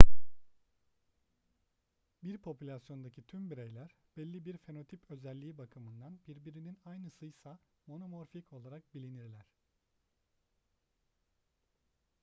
[2.23, 9.45] bir popülasyondaki tüm bireyler belli bir fenotip özelliği bakımından birbirinin aynısıysa monomorfik olarak bilinirler